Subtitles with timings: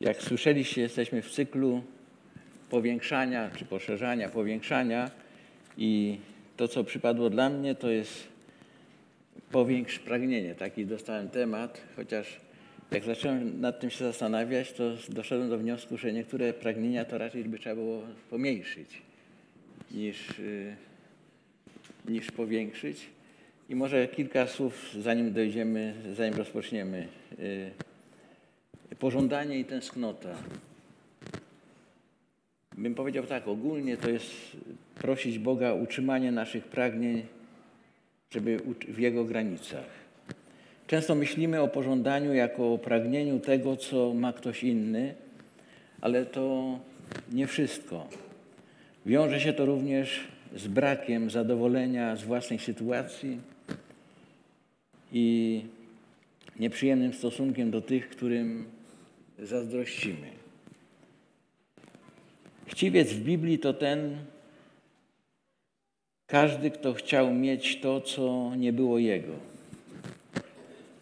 [0.00, 1.82] Jak słyszeliście, jesteśmy w cyklu
[2.70, 5.10] powiększania czy poszerzania, powiększania
[5.78, 6.18] i
[6.56, 8.28] to, co przypadło dla mnie, to jest
[9.50, 10.54] powiększ pragnienie.
[10.54, 12.40] Taki dostałem temat, chociaż
[12.90, 17.44] jak zacząłem nad tym się zastanawiać, to doszedłem do wniosku, że niektóre pragnienia to raczej
[17.44, 19.02] by trzeba było pomniejszyć
[19.90, 20.76] niż, y,
[22.08, 23.06] niż powiększyć.
[23.68, 27.08] I może kilka słów, zanim dojdziemy, zanim rozpoczniemy.
[29.00, 30.28] Pożądanie i tęsknota.
[32.78, 34.26] Bym powiedział tak, ogólnie to jest
[34.94, 37.22] prosić Boga o utrzymanie naszych pragnień,
[38.30, 39.86] żeby w Jego granicach.
[40.86, 45.14] Często myślimy o pożądaniu jako o pragnieniu tego, co ma ktoś inny,
[46.00, 46.78] ale to
[47.32, 48.08] nie wszystko.
[49.06, 50.20] Wiąże się to również
[50.56, 53.38] z brakiem zadowolenia z własnej sytuacji
[55.12, 55.60] i
[56.58, 58.79] nieprzyjemnym stosunkiem do tych, którym
[59.42, 60.30] zazdrościmy.
[62.66, 64.16] Chciwiec w Biblii to ten,
[66.26, 69.32] każdy, kto chciał mieć to, co nie było jego.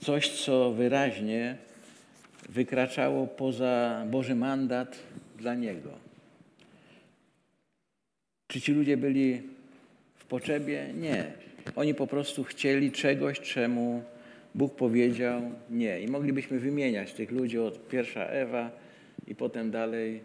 [0.00, 1.56] Coś, co wyraźnie
[2.48, 4.98] wykraczało poza Boży mandat
[5.38, 5.90] dla niego.
[8.46, 9.42] Czy ci ludzie byli
[10.14, 10.86] w potrzebie?
[10.94, 11.32] Nie.
[11.76, 14.02] Oni po prostu chcieli czegoś, czemu
[14.54, 16.00] Bóg powiedział nie.
[16.00, 18.70] I moglibyśmy wymieniać tych ludzi od pierwsza Ewa
[19.26, 20.20] i potem dalej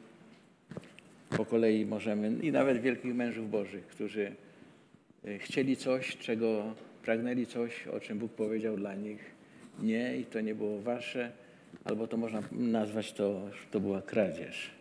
[1.37, 4.31] po kolei możemy, i nawet wielkich mężów Bożych, którzy
[5.25, 9.33] e, chcieli coś, czego pragnęli coś, o czym Bóg powiedział dla nich
[9.79, 11.31] nie i to nie było wasze,
[11.85, 14.71] albo to można nazwać to, to była kradzież.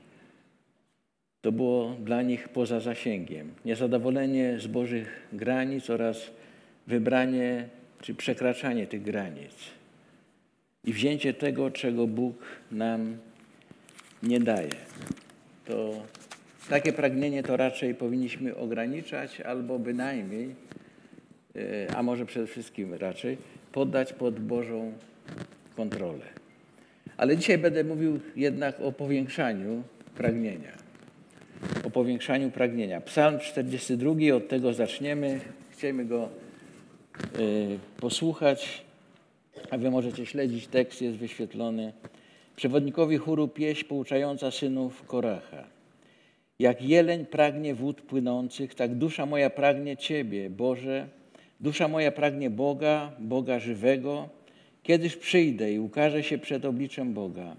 [1.41, 3.51] To było dla nich poza zasięgiem.
[3.65, 6.31] Niezadowolenie z Bożych granic oraz
[6.87, 7.69] wybranie
[8.03, 9.53] czy przekraczanie tych granic
[10.85, 12.37] i wzięcie tego, czego Bóg
[12.73, 13.17] nam
[14.23, 14.71] nie daje.
[15.65, 15.93] To
[16.69, 20.55] takie pragnienie to raczej powinniśmy ograniczać albo bynajmniej,
[21.57, 23.39] e, a może przede wszystkim raczej,
[23.73, 24.93] poddać pod Bożą
[25.77, 26.25] kontrolę.
[27.17, 29.83] Ale dzisiaj będę mówił jednak o powiększaniu
[30.15, 30.73] pragnienia.
[31.85, 33.01] O powiększaniu pragnienia.
[33.01, 35.41] Psalm 42, od tego zaczniemy.
[35.71, 36.29] Chcemy go
[38.01, 38.83] posłuchać,
[39.71, 41.93] a wy możecie śledzić, tekst jest wyświetlony.
[42.57, 45.65] Przewodnikowi chóru pieśń pouczająca synów Koracha.
[46.59, 51.07] Jak jeleń pragnie wód płynących, tak dusza moja pragnie Ciebie, Boże.
[51.61, 54.29] Dusza moja pragnie Boga, Boga żywego.
[54.83, 57.57] Kiedyż przyjdę i ukażę się przed obliczem Boga.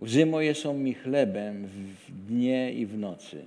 [0.00, 3.44] Łzy moje są mi chlebem w dnie i w nocy.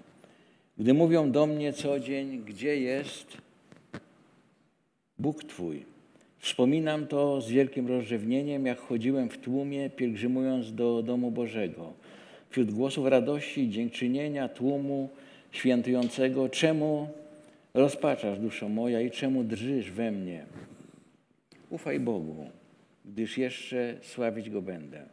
[0.78, 3.38] Gdy mówią do mnie co dzień, gdzie jest
[5.20, 5.86] Bóg Twój.
[6.38, 11.94] Wspominam to z wielkim rozrzewnieniem, jak chodziłem w tłumie, pielgrzymując do domu Bożego
[12.56, 15.10] wśród głosów radości dziękczynienia tłumu
[15.52, 17.10] świętującego, czemu
[17.74, 20.46] rozpaczasz, duszo moja, i czemu drżysz we mnie?
[21.70, 22.50] Ufaj Bogu,
[23.06, 25.06] gdyż jeszcze sławić Go będę.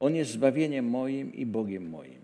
[0.00, 2.20] On jest zbawieniem moim i Bogiem moim.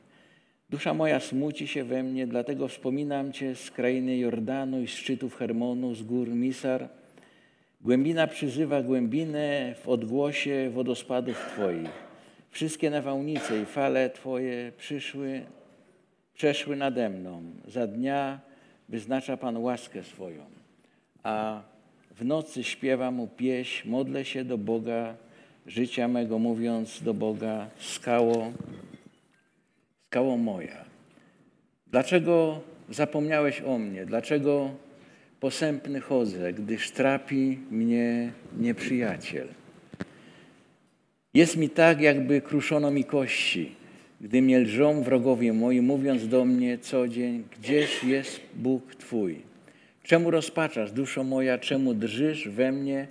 [0.70, 5.36] Dusza moja smuci się we mnie, dlatego wspominam Cię z krainy Jordanu i z szczytów
[5.36, 6.88] Hermonu, z gór Misar.
[7.84, 11.90] Głębina przyzywa głębinę w odgłosie wodospadów Twoich.
[12.50, 15.42] Wszystkie nawałnice i fale Twoje przyszły,
[16.34, 17.42] przeszły nade mną.
[17.68, 18.40] Za dnia
[18.88, 20.44] wyznacza Pan łaskę swoją,
[21.22, 21.62] a
[22.10, 25.14] w nocy śpiewa Mu pieśń, modlę się do Boga
[25.66, 28.52] życia mego, mówiąc do Boga, skało,
[30.06, 30.84] skało moja.
[31.86, 34.06] Dlaczego zapomniałeś o mnie?
[34.06, 34.70] Dlaczego
[35.44, 39.48] posępny chodzę, gdyż trapi mnie nieprzyjaciel?
[41.34, 43.72] Jest mi tak, jakby kruszono mi kości,
[44.20, 49.42] gdy mnie lżą wrogowie moi, mówiąc do mnie co dzień, gdzież jest Bóg Twój?
[50.02, 53.08] Czemu rozpaczasz, duszo moja, czemu drżysz we mnie?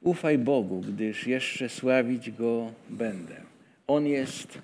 [0.00, 3.36] Ufaj Bogu, gdyż jeszcze sławić Go będę.
[3.86, 4.58] On jest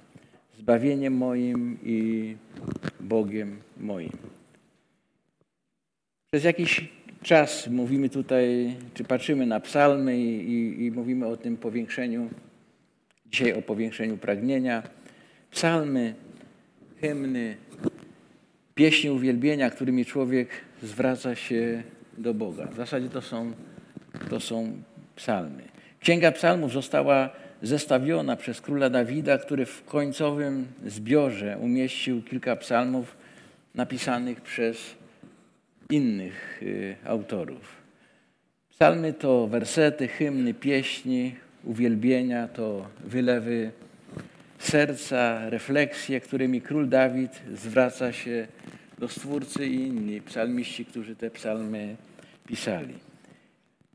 [0.58, 2.36] zbawieniem moim i
[3.00, 4.12] Bogiem moim.
[6.30, 11.56] Przez jakiś czas mówimy tutaj, czy patrzymy na psalmy i, i, i mówimy o tym
[11.56, 12.30] powiększeniu
[13.30, 14.82] Dzisiaj o powiększeniu pragnienia.
[15.50, 16.14] Psalmy,
[17.00, 17.56] hymny,
[18.74, 20.48] pieśni uwielbienia, którymi człowiek
[20.82, 21.82] zwraca się
[22.18, 22.66] do Boga.
[22.66, 23.52] W zasadzie to są,
[24.30, 24.82] to są
[25.16, 25.62] psalmy.
[26.00, 27.30] Księga psalmów została
[27.62, 33.16] zestawiona przez króla Dawida, który w końcowym zbiorze umieścił kilka psalmów
[33.74, 34.94] napisanych przez
[35.90, 37.76] innych y, autorów.
[38.70, 41.34] Psalmy to wersety, hymny, pieśni,
[41.64, 43.70] uwielbienia, to wylewy
[44.58, 48.46] serca, refleksje, którymi król Dawid zwraca się
[48.98, 51.96] do Stwórcy i inni psalmiści, którzy te psalmy
[52.46, 52.94] pisali.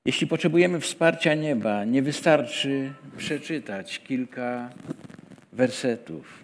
[0.05, 4.69] Jeśli potrzebujemy wsparcia nieba, nie wystarczy przeczytać kilka
[5.53, 6.43] wersetów.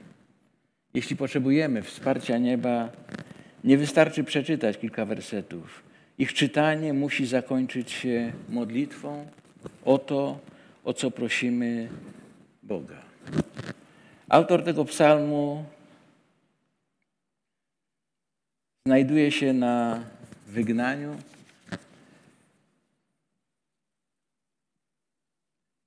[0.94, 2.90] Jeśli potrzebujemy wsparcia nieba,
[3.64, 5.84] nie wystarczy przeczytać kilka wersetów.
[6.18, 9.28] Ich czytanie musi zakończyć się modlitwą
[9.86, 10.40] o to,
[10.84, 11.90] o co prosimy
[12.64, 13.02] Boga.
[14.30, 15.66] Autor tego psalmu
[18.86, 20.04] znajduje się na
[20.48, 21.18] wygnaniu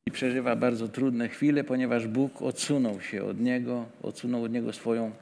[0.07, 5.13] i przeżywa bardzo trudne chwile, ponieważ Bóg odsunął się od niego, odsunął od niego swoją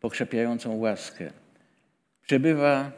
[0.00, 1.32] pokrzepiającą łaskę.
[2.28, 2.92] Przebywa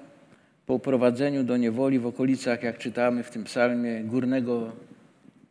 [0.67, 4.73] po uprowadzeniu do niewoli w okolicach, jak czytamy w tym psalmie, górnego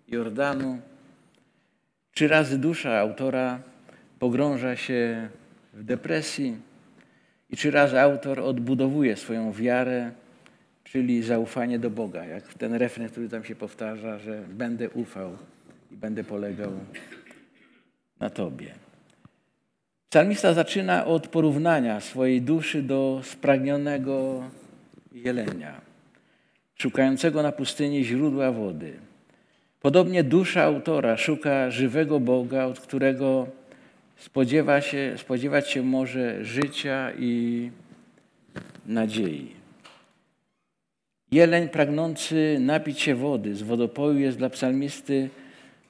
[0.08, 0.80] Jordanu.
[2.12, 3.60] Trzy razy dusza autora
[4.20, 5.30] pogrąża się
[5.74, 6.58] w depresji
[7.50, 10.12] i trzy razy autor odbudowuje swoją wiarę,
[10.84, 15.38] czyli zaufanie do Boga, jak ten refren, który tam się powtarza, że będę ufał
[15.92, 16.72] i będę polegał
[18.20, 18.89] na Tobie.
[20.10, 24.44] Psalmista zaczyna od porównania swojej duszy do spragnionego
[25.14, 25.82] jelenia,
[26.76, 28.94] szukającego na pustyni źródła wody.
[29.82, 33.48] Podobnie dusza autora szuka żywego Boga, od którego
[34.18, 37.70] spodziewa się, spodziewać się może życia i
[38.86, 39.52] nadziei.
[41.32, 45.30] Jeleń pragnący napić się wody z wodopoju jest dla psalmisty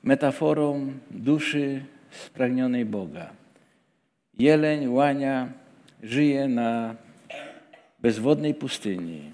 [0.03, 3.39] metaforą duszy spragnionej Boga.
[4.39, 5.49] Jeleń, łania
[6.03, 6.95] żyje na
[7.99, 9.31] bezwodnej pustyni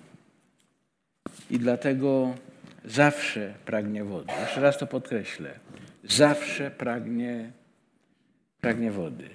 [1.51, 2.35] i dlatego
[2.85, 4.33] zawsze pragnie wody.
[4.41, 5.59] Jeszcze raz to podkreślę.
[6.03, 7.51] Zawsze pragnie,
[8.61, 9.29] pragnie wody.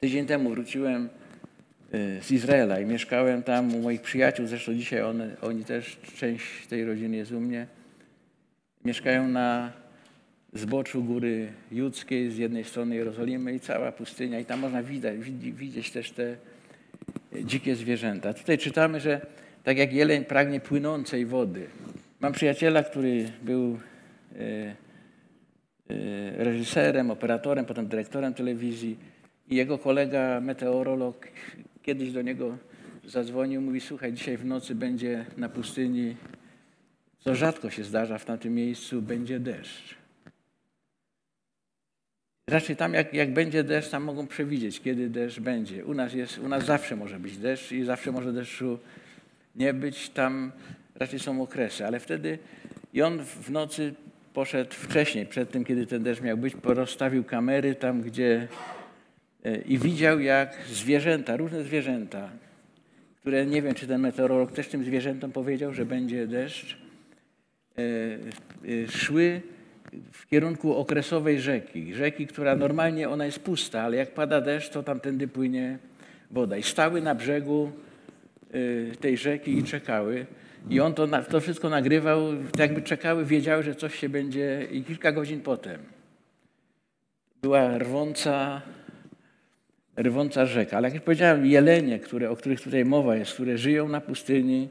[0.00, 1.08] Tydzień temu wróciłem
[1.94, 6.66] y, z Izraela i mieszkałem tam u moich przyjaciół, zresztą dzisiaj one, oni też, część
[6.66, 7.66] tej rodziny jest u mnie.
[8.84, 9.81] Mieszkają na
[10.52, 15.18] zboczu Góry Judzkiej, z jednej strony Jerozolimy i cała pustynia i tam można widać,
[15.52, 16.36] widzieć też te
[17.44, 18.34] dzikie zwierzęta.
[18.34, 19.26] Tutaj czytamy, że
[19.64, 21.66] tak jak jeleń pragnie płynącej wody.
[22.20, 23.78] Mam przyjaciela, który był
[24.34, 24.74] e, e,
[26.44, 28.96] reżyserem, operatorem, potem dyrektorem telewizji
[29.48, 31.28] i jego kolega meteorolog
[31.82, 32.58] kiedyś do niego
[33.04, 36.16] zadzwonił, mówi słuchaj, dzisiaj w nocy będzie na pustyni,
[37.20, 40.01] co rzadko się zdarza w tamtym miejscu, będzie deszcz.
[42.46, 45.84] Raczej tam, jak, jak będzie deszcz, tam mogą przewidzieć, kiedy deszcz będzie.
[45.84, 48.78] U nas, jest, u nas zawsze może być deszcz i zawsze może deszczu
[49.56, 50.08] nie być.
[50.08, 50.52] Tam
[50.94, 52.38] raczej są okresy, ale wtedy
[52.92, 53.94] i on w nocy
[54.34, 58.48] poszedł wcześniej, przed tym, kiedy ten deszcz miał być, rozstawił kamery tam, gdzie
[59.44, 62.30] e, i widział, jak zwierzęta, różne zwierzęta,
[63.20, 66.76] które nie wiem, czy ten meteorolog też tym zwierzętom powiedział, że będzie deszcz,
[67.78, 67.82] e,
[68.84, 69.40] e, szły
[70.12, 71.94] w kierunku okresowej rzeki.
[71.94, 75.78] Rzeki, która normalnie ona jest pusta, ale jak pada deszcz, to tamtędy płynie
[76.30, 76.56] woda.
[76.56, 77.72] I stały na brzegu
[78.54, 80.26] y, tej rzeki i czekały.
[80.70, 84.84] I on to, to wszystko nagrywał, tak jakby czekały, wiedziały, że coś się będzie i
[84.84, 85.78] kilka godzin potem
[87.42, 88.62] była rwąca,
[89.98, 90.76] rwąca rzeka.
[90.76, 94.68] Ale jak już powiedziałem, jelenie, które, o których tutaj mowa jest, które żyją na pustyni,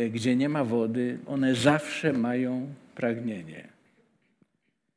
[0.00, 3.75] y, gdzie nie ma wody, one zawsze mają pragnienie.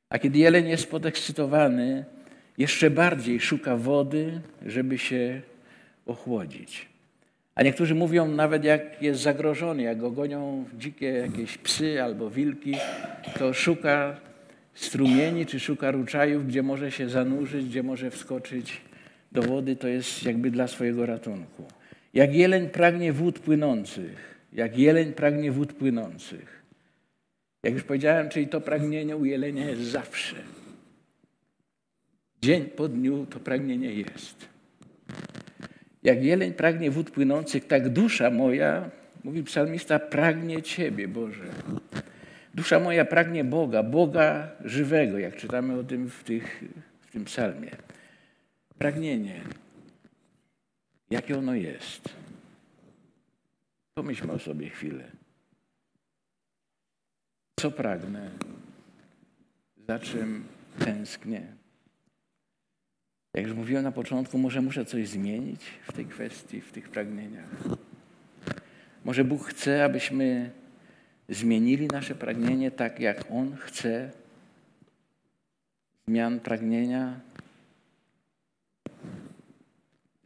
[0.09, 2.05] A kiedy jeleń jest podekscytowany,
[2.57, 5.41] jeszcze bardziej szuka wody, żeby się
[6.05, 6.89] ochłodzić.
[7.55, 12.75] A niektórzy mówią, nawet jak jest zagrożony, jak go gonią dzikie jakieś psy albo wilki,
[13.39, 14.17] to szuka
[14.73, 18.81] strumieni czy szuka ruczajów, gdzie może się zanurzyć, gdzie może wskoczyć
[19.31, 19.75] do wody.
[19.75, 21.65] To jest jakby dla swojego ratunku.
[22.13, 26.58] Jak jeleń pragnie wód płynących, jak jeleń pragnie wód płynących.
[27.63, 30.35] Jak już powiedziałem, czyli to pragnienie u jelenia jest zawsze.
[32.41, 34.49] Dzień po dniu to pragnienie jest.
[36.03, 38.89] Jak jeleń pragnie wód płynących, tak dusza moja,
[39.23, 41.45] mówi psalmista, pragnie Ciebie, Boże.
[42.53, 46.63] Dusza moja pragnie Boga, Boga żywego, jak czytamy o tym w, tych,
[47.01, 47.71] w tym psalmie.
[48.77, 49.41] Pragnienie.
[51.09, 52.09] Jakie ono jest?
[53.93, 55.03] Pomyślmy o sobie chwilę.
[57.59, 58.29] Co pragnę?
[59.87, 60.43] Za czym
[60.79, 61.47] tęsknię?
[63.33, 67.49] Jak już mówiłem na początku, może muszę coś zmienić w tej kwestii, w tych pragnieniach.
[69.05, 70.51] Może Bóg chce, abyśmy
[71.29, 74.11] zmienili nasze pragnienie tak, jak On chce
[76.07, 77.19] zmian pragnienia.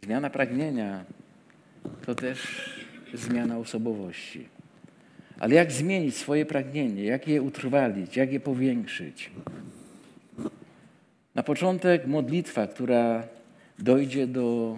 [0.03, 1.05] Zmiana pragnienia
[2.05, 2.69] to też
[3.13, 4.52] zmiana osobowości.
[5.39, 9.31] Ale jak zmienić swoje pragnienie, jak je utrwalić, jak je powiększyć?
[11.35, 13.27] Na początek modlitwa, która
[13.79, 14.77] dojdzie do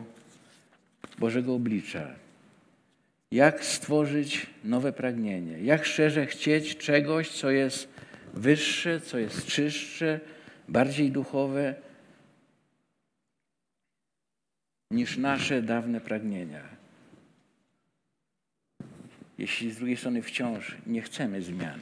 [1.19, 2.07] Bożego oblicza.
[3.31, 5.59] Jak stworzyć nowe pragnienie?
[5.59, 7.87] Jak szczerze chcieć czegoś, co jest
[8.33, 10.19] wyższe, co jest czystsze,
[10.69, 11.75] bardziej duchowe
[14.91, 16.74] niż nasze dawne pragnienia?
[19.37, 21.79] Jeśli z drugiej strony wciąż nie chcemy zmian.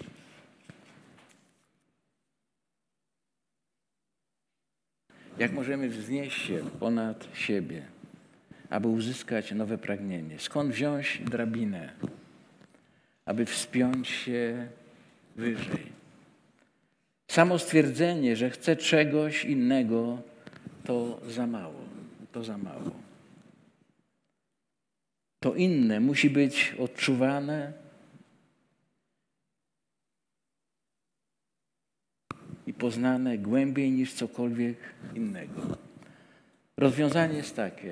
[5.40, 7.86] Jak możemy wznieść się ponad siebie,
[8.70, 10.40] aby uzyskać nowe pragnienie?
[10.40, 11.94] Skąd wziąć drabinę,
[13.26, 14.68] aby wspiąć się
[15.36, 15.94] wyżej?
[17.28, 20.22] Samo stwierdzenie, że chcę czegoś innego,
[20.86, 21.84] to za mało.
[22.32, 22.92] To za mało.
[25.44, 27.74] To inne musi być odczuwane,
[32.68, 34.78] i poznane głębiej niż cokolwiek
[35.16, 35.78] innego.
[36.78, 37.92] Rozwiązanie jest takie.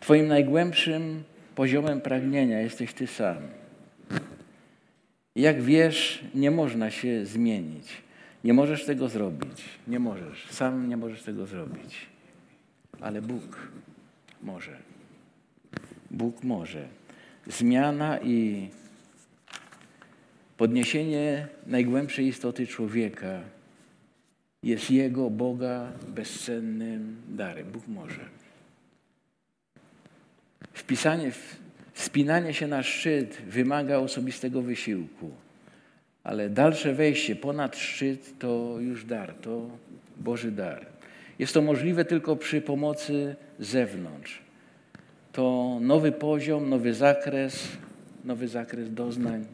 [0.00, 1.22] Twoim najgłębszym
[1.54, 3.36] poziomem pragnienia jesteś Ty sam.
[5.36, 7.88] Jak wiesz, nie można się zmienić.
[8.44, 9.64] Nie możesz tego zrobić.
[9.88, 10.46] Nie możesz.
[10.50, 12.06] Sam nie możesz tego zrobić.
[13.00, 13.70] Ale Bóg
[14.42, 14.95] może.
[16.10, 16.88] Bóg może.
[17.46, 18.68] Zmiana i
[20.56, 23.40] Podniesienie najgłębszej istoty człowieka
[24.62, 27.72] jest Jego, Boga, bezcennym darem.
[27.72, 28.20] Bóg może.
[30.72, 31.32] Wpisanie,
[31.92, 35.30] wspinanie się na szczyt wymaga osobistego wysiłku,
[36.24, 39.70] ale dalsze wejście ponad szczyt to już dar, to
[40.16, 40.86] Boży dar.
[41.38, 44.45] Jest to możliwe tylko przy pomocy zewnątrz.
[45.36, 47.68] To nowy poziom, nowy zakres,
[48.24, 49.44] nowy zakres doznań,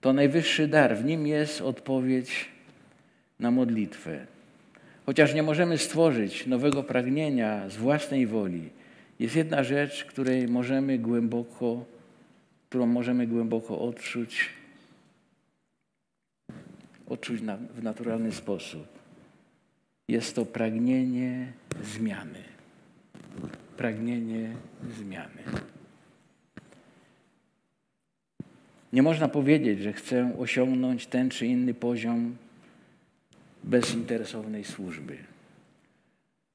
[0.00, 0.96] to najwyższy dar.
[0.96, 2.48] W nim jest odpowiedź
[3.40, 4.26] na modlitwę.
[5.06, 8.68] Chociaż nie możemy stworzyć nowego pragnienia z własnej woli,
[9.18, 11.84] jest jedna rzecz, której możemy głęboko,
[12.68, 14.50] którą możemy głęboko odczuć,
[17.06, 18.86] odczuć na, w naturalny sposób.
[20.08, 21.52] Jest to pragnienie
[21.82, 22.53] zmiany.
[23.76, 24.56] Pragnienie
[24.98, 25.42] zmiany.
[28.92, 32.36] Nie można powiedzieć, że chcę osiągnąć ten czy inny poziom
[33.64, 35.16] bezinteresownej służby.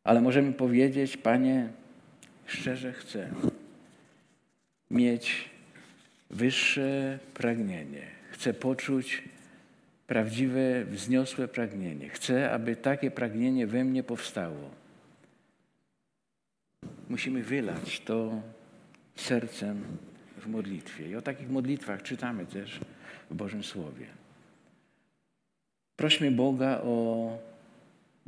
[0.03, 1.69] Ale możemy powiedzieć, Panie,
[2.45, 3.29] szczerze chcę
[4.91, 5.49] mieć
[6.29, 8.01] wyższe pragnienie.
[8.31, 9.23] Chcę poczuć
[10.07, 12.09] prawdziwe, wzniosłe pragnienie.
[12.09, 14.78] Chcę, aby takie pragnienie we mnie powstało.
[17.09, 18.41] Musimy wylać to
[19.15, 19.83] sercem
[20.37, 21.09] w modlitwie.
[21.09, 22.79] I o takich modlitwach czytamy też
[23.29, 24.05] w Bożym Słowie.
[25.95, 27.37] Prośmy Boga o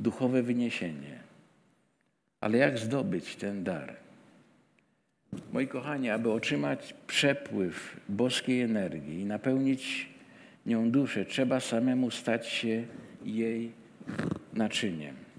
[0.00, 1.20] duchowe wyniesienie.
[2.40, 3.96] Ale jak zdobyć ten dar?
[5.52, 10.08] Moi kochani, aby otrzymać przepływ boskiej energii i napełnić
[10.66, 12.84] nią duszę, trzeba samemu stać się
[13.24, 13.72] jej
[14.52, 15.31] naczyniem.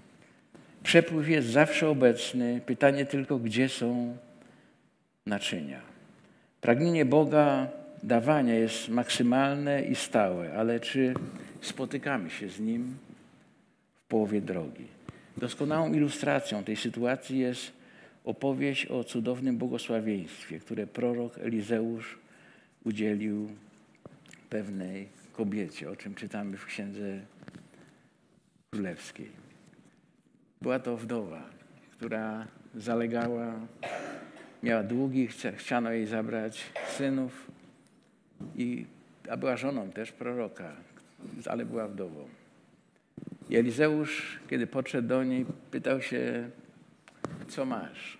[0.84, 4.16] Przepływ jest zawsze obecny, pytanie tylko, gdzie są
[5.26, 5.80] naczynia.
[6.60, 7.68] Pragnienie Boga
[8.02, 11.14] dawania jest maksymalne i stałe, ale czy
[11.60, 12.96] spotykamy się z Nim
[13.94, 14.86] w połowie drogi?
[15.36, 17.72] Doskonałą ilustracją tej sytuacji jest
[18.24, 22.18] opowieść o cudownym błogosławieństwie, które prorok Elizeusz
[22.84, 23.48] udzielił
[24.50, 27.20] pewnej kobiecie, o czym czytamy w Księdze
[28.70, 29.43] Królewskiej.
[30.64, 31.42] Była to wdowa,
[31.90, 33.54] która zalegała
[34.62, 37.50] miała długi, chciano jej zabrać synów,
[38.56, 38.86] i,
[39.30, 40.72] a była żoną też proroka,
[41.46, 42.28] ale była wdową.
[43.50, 46.50] I Elizeusz, kiedy podszedł do niej, pytał się,
[47.48, 48.18] co masz?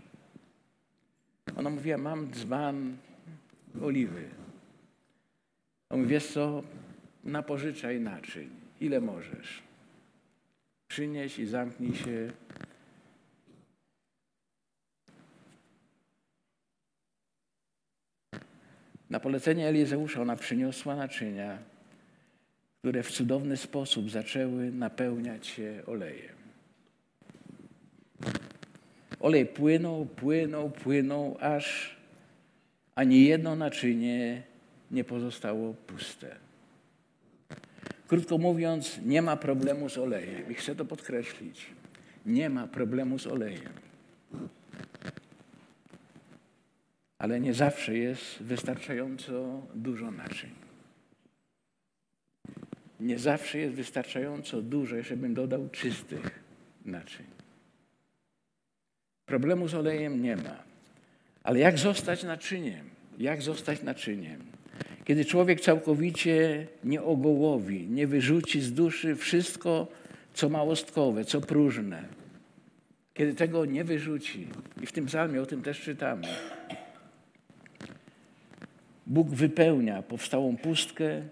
[1.56, 2.96] Ona mówiła, mam dzban
[3.82, 4.24] oliwy.
[5.90, 6.62] On mówi, wiesz co,
[7.24, 9.62] napożyczaj naczyń, ile możesz.
[10.94, 12.30] Przynieś i zamknij się
[19.10, 21.58] Na polecenie Elizeusza ona przyniosła naczynia,
[22.78, 26.36] które w cudowny sposób zaczęły napełniać się olejem.
[29.20, 31.96] Olej płynął, płynął, płynął, aż
[32.94, 34.42] ani jedno naczynie
[34.90, 36.43] nie pozostało puste.
[38.14, 40.50] Krótko mówiąc, nie ma problemu z olejem.
[40.50, 41.66] I chcę to podkreślić.
[42.26, 43.72] Nie ma problemu z olejem.
[47.18, 50.50] Ale nie zawsze jest wystarczająco dużo naczyń.
[53.00, 56.42] Nie zawsze jest wystarczająco dużo, jeszcze bym dodał, czystych
[56.84, 57.26] naczyń.
[59.26, 60.62] Problemu z olejem nie ma.
[61.42, 62.90] Ale jak zostać naczyniem?
[63.18, 64.53] Jak zostać naczyniem?
[65.04, 69.88] Kiedy człowiek całkowicie nie ogołowi, nie wyrzuci z duszy wszystko,
[70.34, 72.04] co małostkowe, co próżne.
[73.14, 74.46] Kiedy tego nie wyrzuci,
[74.82, 76.28] i w tym psalmie o tym też czytamy,
[79.06, 81.22] Bóg wypełnia powstałą pustkę.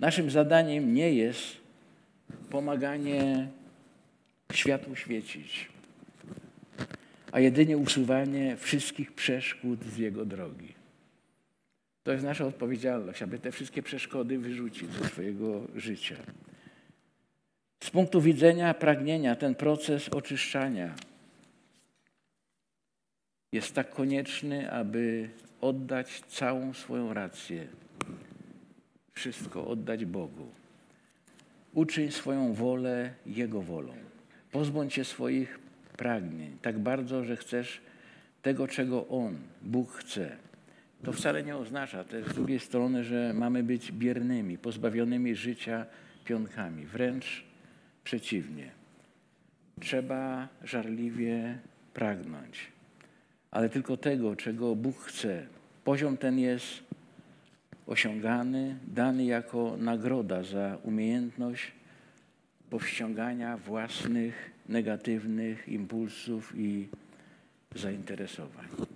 [0.00, 1.56] Naszym zadaniem nie jest
[2.50, 3.48] pomaganie
[4.52, 5.68] światłu świecić,
[7.32, 10.73] a jedynie usuwanie wszystkich przeszkód z Jego drogi.
[12.04, 16.16] To jest nasza odpowiedzialność, aby te wszystkie przeszkody wyrzucić ze swojego życia.
[17.82, 20.94] Z punktu widzenia pragnienia, ten proces oczyszczania
[23.52, 25.28] jest tak konieczny, aby
[25.60, 27.66] oddać całą swoją rację,
[29.12, 30.46] wszystko oddać Bogu.
[31.72, 33.94] Uczyń swoją wolę Jego wolą.
[34.50, 35.58] Pozbądź się swoich
[35.96, 37.80] pragnień tak bardzo, że chcesz
[38.42, 40.43] tego, czego On, Bóg chce.
[41.04, 45.86] To wcale nie oznacza też z drugiej strony, że mamy być biernymi, pozbawionymi życia
[46.24, 46.86] pionkami.
[46.86, 47.44] Wręcz
[48.04, 48.70] przeciwnie.
[49.80, 51.58] Trzeba żarliwie
[51.94, 52.68] pragnąć,
[53.50, 55.46] ale tylko tego, czego Bóg chce.
[55.84, 56.84] Poziom ten jest
[57.86, 61.72] osiągany, dany jako nagroda za umiejętność
[62.70, 66.88] powściągania własnych negatywnych impulsów i
[67.74, 68.93] zainteresowań.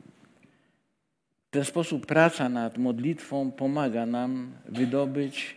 [1.48, 5.56] W ten sposób praca nad modlitwą pomaga nam wydobyć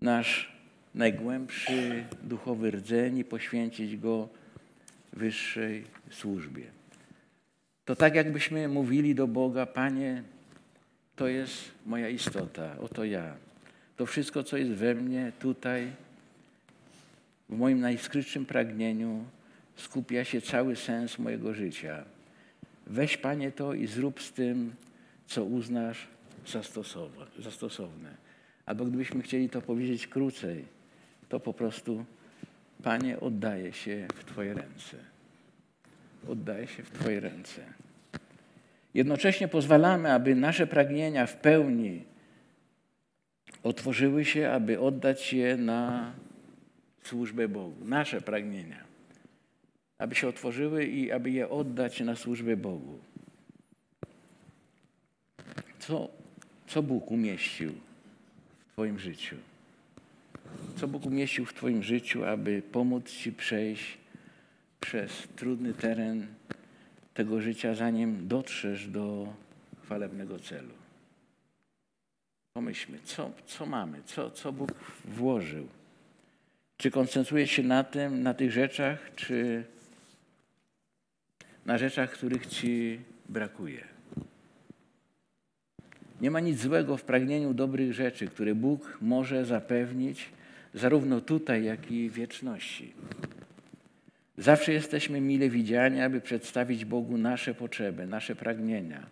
[0.00, 0.52] nasz
[0.94, 4.28] najgłębszy duchowy rdzeń i poświęcić go
[5.12, 6.64] wyższej służbie.
[7.84, 10.22] To tak jakbyśmy mówili do Boga, Panie,
[11.16, 13.36] to jest moja istota, oto ja.
[13.96, 15.90] To wszystko, co jest we mnie, tutaj,
[17.48, 19.24] w moim najskrytszym pragnieniu,
[19.76, 22.13] skupia się cały sens mojego życia.
[22.86, 24.74] Weź, Panie, to i zrób z tym,
[25.26, 26.06] co uznasz
[27.38, 28.16] za stosowne.
[28.66, 30.64] Albo gdybyśmy chcieli to powiedzieć krócej,
[31.28, 32.04] to po prostu,
[32.82, 34.96] Panie, oddaję się w Twoje ręce.
[36.28, 37.60] Oddaję się w Twoje ręce.
[38.94, 42.04] Jednocześnie pozwalamy, aby nasze pragnienia w pełni
[43.62, 46.12] otworzyły się, aby oddać je na
[47.02, 47.84] służbę Bogu.
[47.84, 48.93] Nasze pragnienia
[50.04, 52.98] aby się otworzyły i aby je oddać na służbę Bogu.
[55.78, 56.08] Co,
[56.66, 57.72] co Bóg umieścił
[58.68, 59.36] w Twoim życiu?
[60.76, 63.98] Co Bóg umieścił w Twoim życiu, aby pomóc Ci przejść
[64.80, 66.26] przez trudny teren
[67.14, 69.32] tego życia, zanim dotrzesz do
[69.82, 70.74] chwalebnego celu?
[72.52, 74.72] Pomyślmy, co, co mamy, co, co Bóg
[75.04, 75.68] włożył.
[76.76, 79.64] Czy koncentrujesz się na tym, na tych rzeczach, czy
[81.66, 83.84] na rzeczach, których Ci brakuje.
[86.20, 90.28] Nie ma nic złego w pragnieniu dobrych rzeczy, które Bóg może zapewnić
[90.74, 92.92] zarówno tutaj, jak i w wieczności.
[94.38, 99.06] Zawsze jesteśmy mile widziani, aby przedstawić Bogu nasze potrzeby, nasze pragnienia,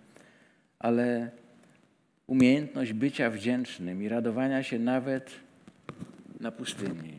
[0.78, 1.30] ale
[2.26, 5.30] umiejętność bycia wdzięcznym i radowania się nawet
[6.40, 7.18] na pustyni,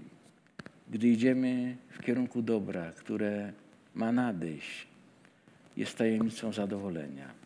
[0.90, 3.54] gdy idziemy w kierunku dobra, które
[3.96, 4.88] ma nadejść,
[5.78, 7.44] jest tajemnicą zadowolenia.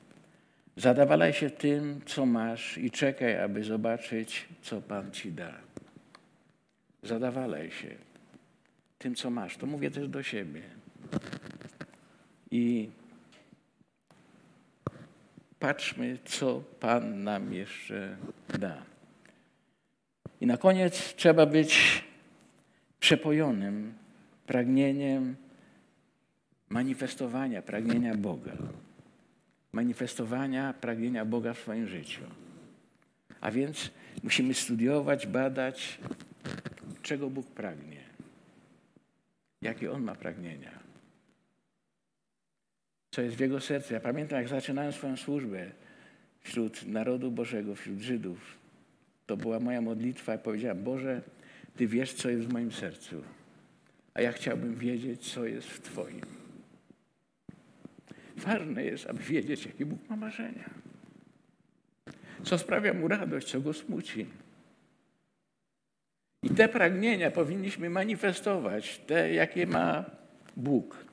[0.76, 5.54] Zadawalaj się tym, co masz i czekaj, aby zobaczyć, co Pan ci da.
[7.04, 7.96] Zadawalaj się
[8.98, 9.58] tym, co masz.
[9.58, 10.62] To mówię też do siebie.
[12.52, 12.90] I
[15.60, 18.18] patrzmy, co Pan nam jeszcze
[18.60, 18.84] da.
[20.42, 22.04] I na koniec trzeba być
[23.00, 23.94] przepojonym
[24.48, 25.36] pragnieniem
[26.70, 28.58] manifestowania pragnienia Boga.
[29.72, 32.22] Manifestowania pragnienia Boga w swoim życiu.
[33.42, 33.92] A więc
[34.24, 36.00] musimy studiować, badać,
[37.02, 38.04] czego Bóg pragnie.
[39.62, 40.80] Jakie On ma pragnienia.
[43.12, 43.94] Co jest w Jego sercu.
[43.94, 45.72] Ja pamiętam, jak zaczynałem swoją służbę
[46.40, 48.58] wśród narodu Bożego, wśród Żydów.
[49.26, 51.22] To była moja modlitwa i powiedziałem, Boże,
[51.78, 53.24] Ty wiesz, co jest w moim sercu.
[54.14, 56.37] A ja chciałbym wiedzieć, co jest w Twoim.
[58.38, 60.70] Ważne jest, aby wiedzieć, jakie Bóg ma marzenia.
[62.44, 64.26] Co sprawia mu radość, co go smuci.
[66.44, 70.06] I te pragnienia powinniśmy manifestować, te, jakie ma
[70.58, 71.06] Bóg.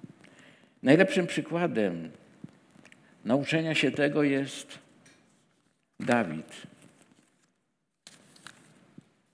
[0.83, 2.11] Najlepszym przykładem
[3.25, 4.79] nauczenia się tego jest
[6.01, 6.63] Dawid,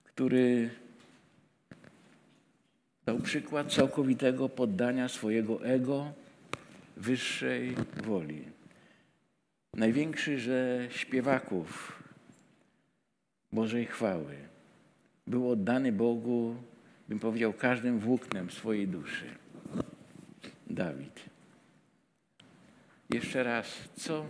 [0.05, 0.71] który
[3.07, 6.13] dał przykład całkowitego poddania swojego ego
[7.01, 8.45] wyższej woli.
[9.75, 11.93] Największy ze śpiewaków
[13.53, 14.37] Bożej chwały
[15.27, 16.57] był oddany Bogu,
[17.09, 19.27] bym powiedział, każdym włóknem swojej duszy.
[20.67, 21.25] Dawid.
[23.11, 24.27] Jeszcze raz, co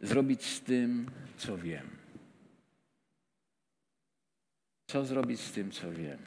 [0.00, 1.90] zrobić z tym, co wiem?
[4.86, 6.18] Co zrobić z tym, co wiem?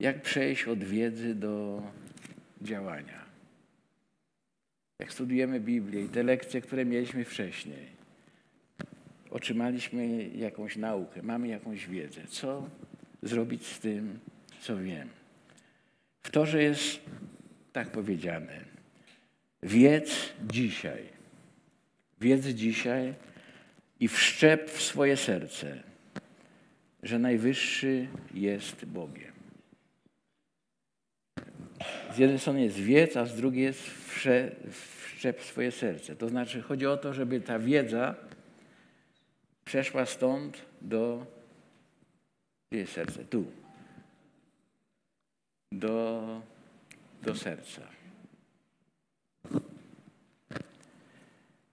[0.00, 1.82] Jak przejść od wiedzy do
[2.62, 3.21] działania?
[5.02, 7.86] Jak studujemy Biblię i te lekcje, które mieliśmy wcześniej,
[9.30, 12.20] otrzymaliśmy jakąś naukę, mamy jakąś wiedzę.
[12.28, 12.68] Co
[13.22, 14.18] zrobić z tym,
[14.60, 15.08] co wiem?
[16.22, 17.00] W to, że jest
[17.72, 18.64] tak powiedziane.
[19.62, 21.02] Wiedz dzisiaj.
[22.20, 23.14] Wiedz dzisiaj
[24.00, 25.82] i wszczep w swoje serce,
[27.02, 29.31] że Najwyższy jest Bogiem.
[32.14, 36.16] Z jednej strony jest wiedz, a z drugiej jest wszczep w swoje serce.
[36.16, 38.14] To znaczy chodzi o to, żeby ta wiedza
[39.64, 41.26] przeszła stąd do...
[42.70, 43.24] Gdzie jest serce?
[43.24, 43.44] Tu.
[45.72, 46.22] Do,
[47.22, 47.82] do serca.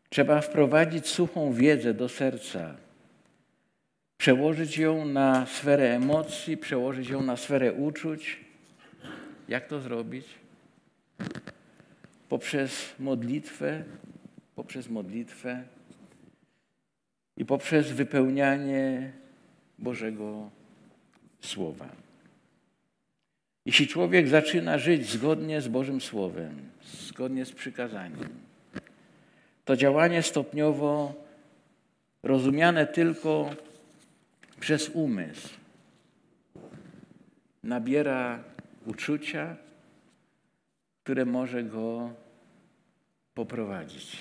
[0.09, 2.75] Trzeba wprowadzić suchą wiedzę do serca,
[4.17, 8.48] przełożyć ją na sferę emocji, przełożyć ją na sferę uczuć.
[9.49, 10.25] Jak to zrobić?
[12.29, 13.83] Poprzez modlitwę,
[14.55, 15.63] poprzez modlitwę
[17.37, 19.11] i poprzez wypełnianie
[19.79, 20.49] Bożego
[21.41, 21.89] Słowa.
[23.65, 28.29] Jeśli człowiek zaczyna żyć zgodnie z Bożym Słowem, zgodnie z przykazaniem,
[29.65, 31.13] to działanie stopniowo
[32.23, 33.49] rozumiane tylko
[34.59, 35.49] przez umysł
[37.63, 38.48] nabiera
[38.85, 39.57] uczucia,
[41.03, 42.13] które może go
[43.33, 44.17] poprowadzić.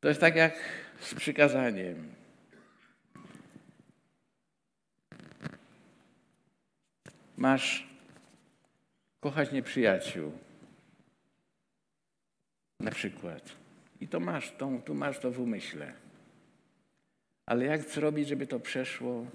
[0.00, 0.54] To jest tak jak
[1.00, 2.14] z przykazaniem.
[7.36, 7.86] Masz
[9.20, 10.32] kochać nieprzyjaciół.
[12.80, 13.52] Na przykład.
[14.00, 15.92] I to masz, to, tu masz to w umyśle.
[17.46, 19.26] Ale jak zrobić, żeby to przeszło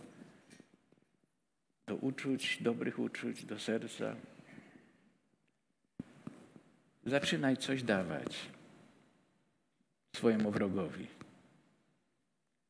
[1.87, 4.15] do uczuć, dobrych uczuć, do serca?
[7.05, 8.39] Zaczynaj coś dawać
[10.15, 11.07] swojemu wrogowi.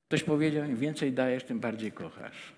[0.07, 2.53] Ktoś powiedział, im więcej dajesz, tym bardziej kochasz.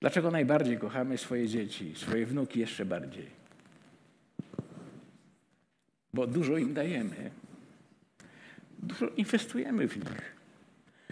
[0.00, 3.30] Dlaczego najbardziej kochamy swoje dzieci, swoje wnuki jeszcze bardziej?
[6.14, 7.30] Bo dużo im dajemy.
[8.78, 10.39] Dużo inwestujemy w nich.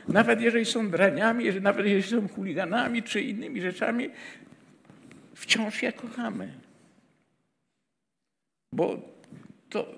[0.08, 4.10] Nawet jeżeli są draniami, nawet jeżeli są chuliganami czy innymi rzeczami,
[5.34, 6.52] wciąż je kochamy.
[8.72, 9.00] Bo
[9.70, 9.94] to,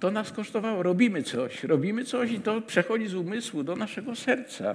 [0.00, 0.82] to nas kosztowało.
[0.82, 4.74] Robimy coś, robimy coś i to przechodzi z umysłu do naszego serca.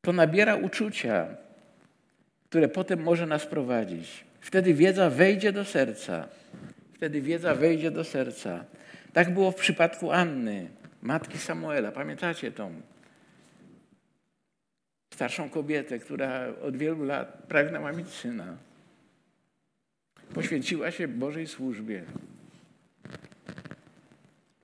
[0.00, 1.26] To nabiera uczucia,
[2.48, 4.24] które potem może nas prowadzić.
[4.40, 6.28] Wtedy wiedza wejdzie do serca.
[6.94, 8.64] Wtedy wiedza wejdzie do serca.
[9.12, 10.68] Tak było w przypadku Anny,
[11.02, 11.92] matki Samuela.
[11.92, 12.82] Pamiętacie tą
[15.14, 18.56] starszą kobietę, która od wielu lat pragnęła mieć syna.
[20.34, 22.04] Poświęciła się Bożej służbie.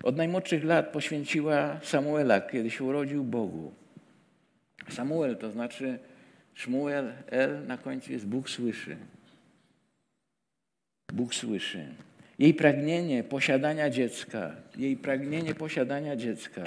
[0.03, 3.75] Od najmłodszych lat poświęciła Samuela, kiedy się urodził Bogu.
[4.89, 5.99] Samuel to znaczy
[6.55, 8.97] Szmuel, El, na końcu jest Bóg słyszy.
[11.13, 11.95] Bóg słyszy.
[12.39, 16.65] Jej pragnienie posiadania dziecka, jej pragnienie posiadania dziecka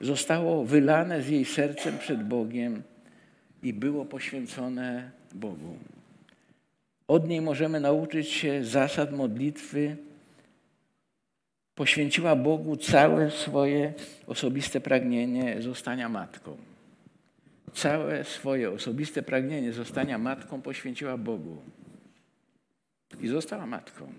[0.00, 2.82] zostało wylane z jej sercem przed Bogiem
[3.62, 5.78] i było poświęcone Bogu.
[7.08, 9.96] Od niej możemy nauczyć się zasad modlitwy.
[11.74, 13.92] Poświęciła Bogu całe swoje
[14.26, 16.56] osobiste pragnienie zostania matką.
[17.72, 21.56] Całe swoje osobiste pragnienie zostania matką poświęciła Bogu.
[23.20, 24.12] I została matką.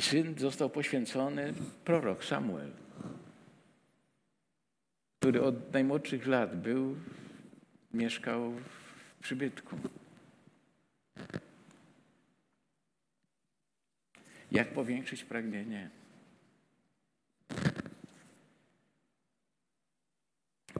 [0.00, 2.70] I syn został poświęcony, prorok Samuel,
[5.18, 6.96] który od najmłodszych lat był,
[7.94, 9.76] mieszkał w przybytku.
[14.52, 15.90] Jak powiększyć pragnienie?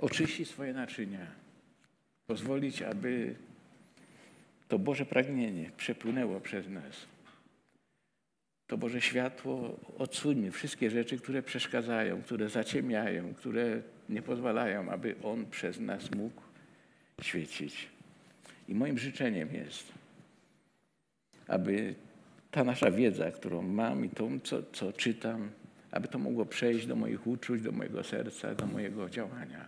[0.00, 1.26] oczyścić swoje naczynia,
[2.26, 3.34] pozwolić, aby
[4.68, 7.06] to Boże pragnienie przepłynęło przez nas.
[8.70, 15.46] To Boże światło odsuńmy wszystkie rzeczy, które przeszkadzają, które zaciemniają, które nie pozwalają, aby On
[15.46, 16.42] przez nas mógł
[17.22, 17.88] świecić.
[18.68, 19.92] I moim życzeniem jest,
[21.48, 21.94] aby
[22.50, 25.50] ta nasza wiedza, którą mam i to, co, co czytam,
[25.90, 29.66] aby to mogło przejść do moich uczuć, do mojego serca, do mojego działania.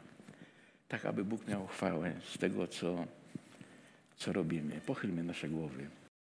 [0.89, 3.07] Tak, aby Bóg miał chwałę z tego, co,
[4.17, 4.81] co robimy.
[4.87, 6.02] Pochylmy nasze głowy.